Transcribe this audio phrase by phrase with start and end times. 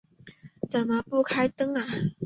[0.67, 1.85] 怎么不开灯啊